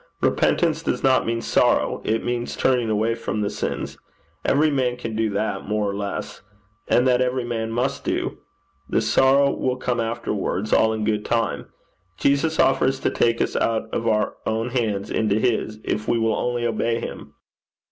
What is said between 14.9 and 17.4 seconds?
into his, if we will only obey him.'